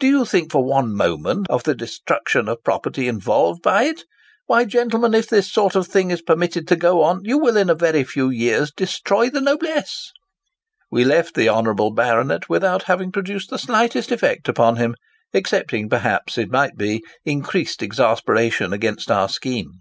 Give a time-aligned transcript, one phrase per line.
[0.00, 4.02] Do you think for one moment of the destruction of property involved by it?
[4.46, 7.70] Why, gentlemen, if this sort of thing be permitted to go on, you will in
[7.70, 10.10] a very few years destroy the noblesse!'
[10.90, 14.96] We left the honourable baronet without having produced the slightest effect upon him,
[15.32, 19.78] excepting perhaps, it might be, increased exasperation against our scheme.